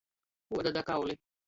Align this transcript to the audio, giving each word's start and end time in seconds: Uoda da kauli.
Uoda 0.57 0.71
da 0.79 0.83
kauli. 0.91 1.15